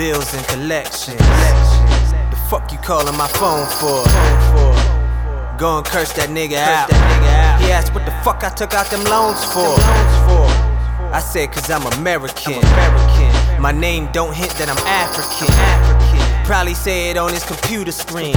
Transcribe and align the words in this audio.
bills 0.00 0.32
and 0.32 0.46
collections. 0.46 1.20
The 2.32 2.38
fuck 2.48 2.72
you 2.72 2.78
calling 2.78 3.14
my 3.18 3.28
phone 3.36 3.66
for? 3.68 4.00
Go 5.58 5.76
and 5.76 5.84
curse 5.84 6.14
that 6.14 6.30
nigga 6.30 6.56
out. 6.56 6.88
He 7.60 7.70
asked 7.70 7.92
what 7.92 8.06
the 8.06 8.16
fuck 8.24 8.42
I 8.42 8.48
took 8.48 8.72
out 8.72 8.86
them 8.86 9.04
loans 9.04 9.44
for. 9.52 9.76
I 11.12 11.20
said 11.20 11.52
cause 11.52 11.68
I'm 11.68 11.84
American. 12.00 12.62
My 13.60 13.72
name 13.72 14.08
don't 14.10 14.34
hint 14.34 14.52
that 14.56 14.70
I'm 14.72 14.80
African. 14.88 15.52
Probably 16.46 16.72
say 16.72 17.10
it 17.10 17.18
on 17.18 17.34
his 17.34 17.44
computer 17.44 17.92
screen. 17.92 18.32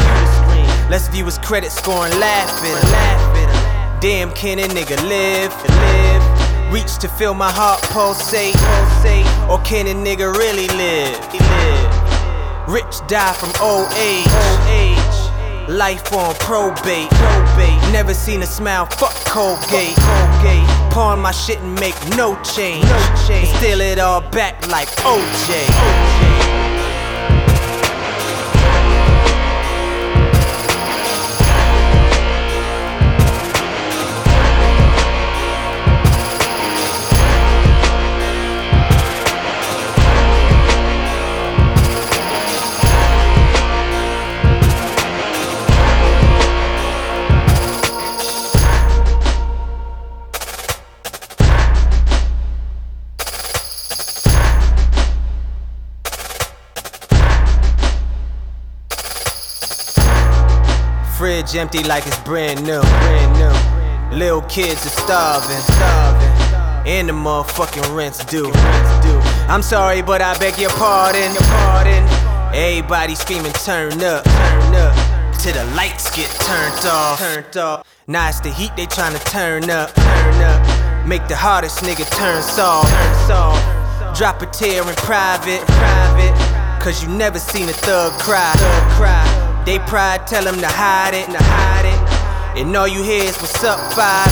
Let's 0.91 1.07
view 1.07 1.23
his 1.23 1.37
credit 1.37 1.71
score 1.71 2.03
and 2.07 2.19
laugh 2.19 2.51
at 2.59 2.83
him. 2.83 3.99
Damn, 4.01 4.33
can 4.33 4.59
a 4.59 4.67
nigga 4.67 5.01
live 5.07 5.53
and 5.63 5.75
live? 5.79 6.22
Reach 6.73 6.97
to 6.97 7.07
feel 7.07 7.35
my 7.35 7.51
heart 7.51 7.83
pulsate, 7.83 8.55
or 9.47 9.59
can 9.61 9.85
a 9.85 9.93
nigga 9.93 10.33
really 10.33 10.67
live? 10.69 11.19
Rich 12.67 13.05
die 13.07 13.33
from 13.33 13.51
old 13.61 13.87
age. 13.93 14.25
Life 15.69 16.11
on 16.11 16.33
probate. 16.39 17.11
Never 17.91 18.15
seen 18.15 18.41
a 18.41 18.47
smile, 18.47 18.87
fuck 18.87 19.13
Colgate. 19.27 19.95
Pawn 20.89 21.19
my 21.19 21.31
shit 21.31 21.59
and 21.59 21.79
make 21.79 21.95
no 22.17 22.41
change. 22.41 22.85
And 23.29 23.47
steal 23.59 23.79
it 23.79 23.99
all 23.99 24.21
back 24.31 24.67
like 24.67 24.87
OJ. 25.05 26.72
Fridge 61.23 61.55
empty 61.55 61.81
like 61.85 62.05
it's 62.05 62.19
brand 62.19 62.61
new. 62.65 62.81
Brand 62.81 64.11
new. 64.11 64.17
Little 64.17 64.41
kids 64.41 64.85
are 64.85 64.89
starving. 64.89 65.55
starving. 65.71 66.85
And 66.85 67.07
the 67.07 67.13
motherfucking 67.13 67.95
rent's 67.95 68.25
due. 68.25 68.51
I'm 69.47 69.61
sorry, 69.61 70.01
but 70.01 70.21
I 70.21 70.37
beg 70.37 70.59
your 70.59 70.69
pardon. 70.71 71.31
Your 71.31 71.43
pardon. 71.43 72.03
Everybody 72.53 73.15
screaming, 73.15 73.53
turn 73.53 74.03
up, 74.03 74.25
turn 74.25 74.75
up. 74.75 75.39
Till 75.39 75.53
the 75.53 75.63
lights 75.77 76.13
get 76.13 76.27
turned 76.41 76.85
off. 76.87 77.19
Turned 77.19 77.55
off. 77.55 77.87
Now 78.05 78.27
it's 78.27 78.41
the 78.41 78.49
heat 78.49 78.75
they 78.75 78.85
tryna 78.85 79.23
turn 79.23 79.69
up. 79.69 79.93
Turn 79.93 80.41
up. 80.43 81.07
Make 81.07 81.29
the 81.29 81.37
hardest 81.37 81.85
nigga 81.85 82.03
turn 82.17 82.43
soft. 82.43 82.91
Turn 82.91 83.27
soft. 83.27 84.17
Drop 84.17 84.41
a 84.41 84.45
tear 84.47 84.81
in 84.81 84.95
private. 84.95 85.61
Private. 85.67 86.81
Cause 86.83 87.01
you 87.01 87.07
never 87.07 87.39
seen 87.39 87.69
a 87.69 87.71
thug 87.71 88.11
cry. 88.19 88.51
Thug 88.57 88.91
cry. 88.97 89.52
They 89.65 89.79
pride 89.79 90.27
tell 90.27 90.43
them 90.43 90.59
to 90.59 90.67
hide 90.67 91.13
it, 91.13 91.25
to 91.27 91.41
hide 91.41 91.85
it. 91.85 92.59
And 92.59 92.75
all 92.75 92.87
you 92.87 93.01
hear 93.01 93.23
is 93.23 93.37
what's 93.37 93.63
up, 93.63 93.79
five. 93.93 94.27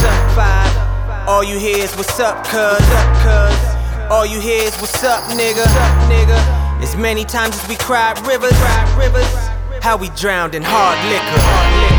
All 1.27 1.43
you 1.43 1.57
hear 1.57 1.77
is 1.77 1.95
what's 1.95 2.19
up, 2.19 2.43
cuz. 2.45 2.81
All 4.11 4.25
you 4.25 4.41
hear 4.41 4.63
is 4.63 4.75
what's 4.77 5.03
up, 5.05 5.23
nigga, 5.31 5.63
nigga. 6.11 6.37
As 6.81 6.97
many 6.97 7.23
times 7.23 7.55
as 7.55 7.69
we 7.69 7.77
cried 7.77 8.19
rivers. 8.27 8.51
How 9.81 9.95
we 9.97 10.09
drowned 10.09 10.53
in 10.53 10.63
hard 10.63 10.99
liquor. 11.09 11.90